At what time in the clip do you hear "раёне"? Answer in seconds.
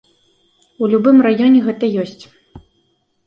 1.27-1.59